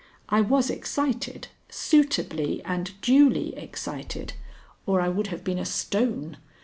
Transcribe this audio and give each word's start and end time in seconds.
I 0.29 0.41
was 0.41 0.71
excited, 0.71 1.49
suitably 1.69 2.63
and 2.65 2.91
duly 3.01 3.55
excited, 3.55 4.33
or 4.87 4.99
I 4.99 5.09
would 5.09 5.27
have 5.27 5.43
been 5.43 5.59
a 5.59 5.63
stone. 5.63 6.37